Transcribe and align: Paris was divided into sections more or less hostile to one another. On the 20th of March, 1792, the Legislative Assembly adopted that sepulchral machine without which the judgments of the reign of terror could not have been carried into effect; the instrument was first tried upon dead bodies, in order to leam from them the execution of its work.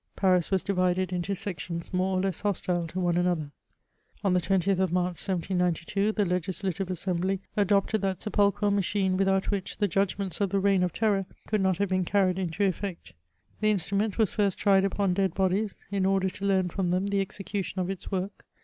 Paris 0.15 0.49
was 0.49 0.63
divided 0.63 1.13
into 1.13 1.35
sections 1.35 1.93
more 1.93 2.17
or 2.17 2.21
less 2.21 2.39
hostile 2.41 2.87
to 2.87 2.99
one 2.99 3.17
another. 3.17 3.51
On 4.23 4.33
the 4.33 4.41
20th 4.41 4.79
of 4.79 4.91
March, 4.91 5.19
1792, 5.27 6.11
the 6.13 6.25
Legislative 6.25 6.89
Assembly 6.89 7.39
adopted 7.55 8.01
that 8.01 8.19
sepulchral 8.19 8.71
machine 8.71 9.15
without 9.15 9.51
which 9.51 9.77
the 9.77 9.87
judgments 9.87 10.41
of 10.41 10.49
the 10.49 10.59
reign 10.59 10.81
of 10.81 10.91
terror 10.91 11.27
could 11.45 11.61
not 11.61 11.77
have 11.77 11.89
been 11.89 12.03
carried 12.03 12.39
into 12.39 12.63
effect; 12.63 13.13
the 13.59 13.69
instrument 13.69 14.17
was 14.17 14.33
first 14.33 14.57
tried 14.57 14.83
upon 14.85 15.13
dead 15.13 15.35
bodies, 15.35 15.75
in 15.91 16.07
order 16.07 16.29
to 16.31 16.45
leam 16.45 16.67
from 16.67 16.89
them 16.89 17.05
the 17.05 17.21
execution 17.21 17.79
of 17.79 17.91
its 17.91 18.11
work. 18.11 18.47